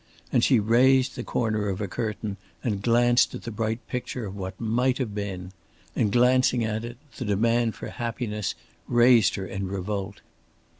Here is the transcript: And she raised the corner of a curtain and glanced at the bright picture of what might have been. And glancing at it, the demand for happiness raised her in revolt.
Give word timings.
And 0.31 0.43
she 0.43 0.59
raised 0.59 1.15
the 1.15 1.23
corner 1.23 1.69
of 1.69 1.79
a 1.79 1.87
curtain 1.87 2.37
and 2.63 2.81
glanced 2.81 3.35
at 3.35 3.43
the 3.43 3.51
bright 3.51 3.85
picture 3.87 4.25
of 4.25 4.35
what 4.35 4.59
might 4.59 4.97
have 4.97 5.13
been. 5.13 5.51
And 5.95 6.11
glancing 6.11 6.65
at 6.65 6.83
it, 6.83 6.97
the 7.17 7.25
demand 7.25 7.75
for 7.75 7.87
happiness 7.89 8.55
raised 8.87 9.35
her 9.35 9.45
in 9.45 9.67
revolt. 9.67 10.21